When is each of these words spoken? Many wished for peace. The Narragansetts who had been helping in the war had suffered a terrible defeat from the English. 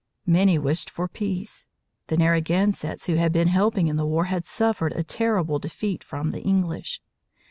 Many 0.25 0.57
wished 0.57 0.89
for 0.89 1.07
peace. 1.07 1.67
The 2.07 2.17
Narragansetts 2.17 3.05
who 3.05 3.17
had 3.17 3.31
been 3.31 3.49
helping 3.49 3.87
in 3.87 3.97
the 3.97 4.05
war 4.07 4.23
had 4.23 4.47
suffered 4.47 4.93
a 4.93 5.03
terrible 5.03 5.59
defeat 5.59 6.03
from 6.03 6.31
the 6.31 6.41
English. 6.41 7.03